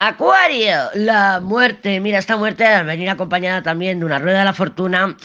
[0.00, 1.98] Acuario, la muerte.
[1.98, 5.16] Mira, esta muerte al venir acompañada también de una rueda de la fortuna,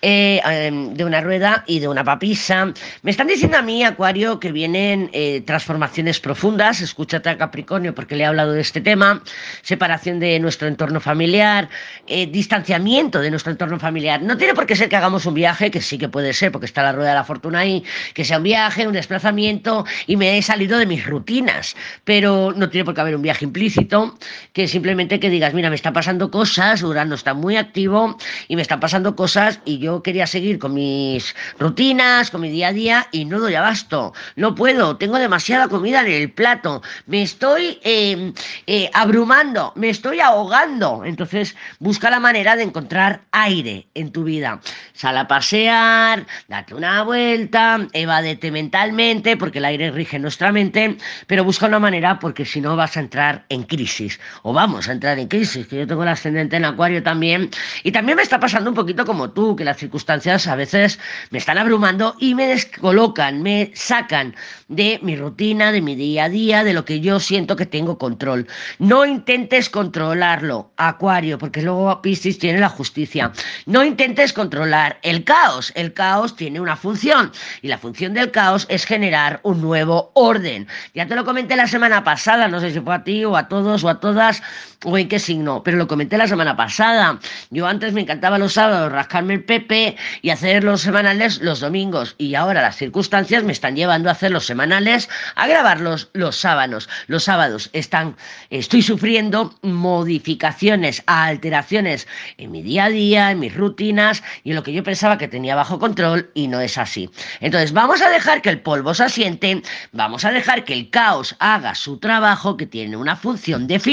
[0.00, 2.72] eh, em, de una rueda y de una papisa.
[3.02, 6.80] Me están diciendo a mí, Acuario, que vienen eh, transformaciones profundas.
[6.80, 9.22] Escúchate a Capricornio porque le he hablado de este tema.
[9.60, 11.68] Separación de nuestro entorno familiar,
[12.06, 14.22] eh, distanciamiento de nuestro entorno familiar.
[14.22, 16.64] No tiene por qué ser que hagamos un viaje, que sí que puede ser, porque
[16.64, 20.38] está la rueda de la fortuna ahí, que sea un viaje, un desplazamiento y me
[20.38, 21.76] he salido de mis rutinas.
[22.04, 24.16] Pero no tiene por qué haber un viaje implícito
[24.52, 28.16] que simplemente que digas, mira, me está pasando cosas, Urano está muy activo
[28.48, 32.68] y me están pasando cosas y yo quería seguir con mis rutinas, con mi día
[32.68, 37.22] a día y no doy abasto, no puedo, tengo demasiada comida en el plato, me
[37.22, 38.32] estoy em,
[38.66, 41.04] eh, abrumando, me estoy ahogando.
[41.04, 44.60] Entonces busca la manera de encontrar aire en tu vida.
[44.92, 50.96] Sal a pasear, date una vuelta, evádete mentalmente, porque el aire rige nuestra mente,
[51.26, 54.11] pero busca una manera porque si no vas a entrar en crisis
[54.42, 57.50] o vamos a entrar en crisis, que yo tengo el ascendente en acuario también,
[57.82, 60.98] y también me está pasando un poquito como tú, que las circunstancias a veces
[61.30, 64.34] me están abrumando y me descolocan, me sacan
[64.68, 67.98] de mi rutina, de mi día a día, de lo que yo siento que tengo
[67.98, 68.46] control.
[68.78, 73.32] No intentes controlarlo, acuario, porque luego Piscis tiene la justicia.
[73.66, 78.66] No intentes controlar el caos, el caos tiene una función y la función del caos
[78.68, 80.66] es generar un nuevo orden.
[80.94, 83.48] Ya te lo comenté la semana pasada, no sé si fue a ti o a
[83.48, 84.42] todos o a todas
[84.84, 87.20] o en qué signo, pero lo comenté la semana pasada.
[87.50, 92.16] Yo antes me encantaba los sábados rascarme el pepe y hacer los semanales los domingos
[92.18, 96.88] y ahora las circunstancias me están llevando a hacer los semanales, a grabarlos los sábados.
[97.06, 98.16] Los sábados están,
[98.50, 104.64] estoy sufriendo modificaciones, alteraciones en mi día a día, en mis rutinas y en lo
[104.64, 107.08] que yo pensaba que tenía bajo control y no es así.
[107.38, 111.36] Entonces vamos a dejar que el polvo se asiente, vamos a dejar que el caos
[111.38, 113.91] haga su trabajo que tiene una función definida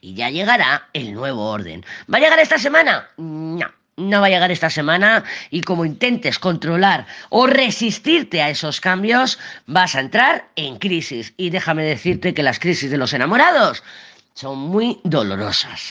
[0.00, 1.84] y ya llegará el nuevo orden.
[2.12, 3.08] ¿Va a llegar esta semana?
[3.16, 3.70] No.
[3.98, 9.38] No va a llegar esta semana y como intentes controlar o resistirte a esos cambios,
[9.66, 11.32] vas a entrar en crisis.
[11.38, 13.82] Y déjame decirte que las crisis de los enamorados
[14.34, 15.80] son muy dolorosas.